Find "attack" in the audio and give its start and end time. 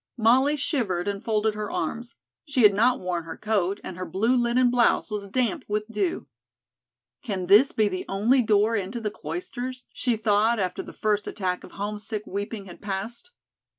11.27-11.63